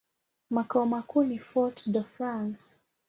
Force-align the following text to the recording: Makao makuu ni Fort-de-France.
Makao 0.49 0.85
makuu 0.85 1.23
ni 1.23 1.39
Fort-de-France. 1.39 2.75